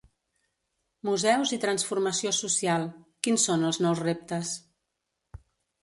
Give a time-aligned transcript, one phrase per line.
[1.09, 2.89] Museus i transformació social:
[3.29, 4.59] quins són els nous reptes?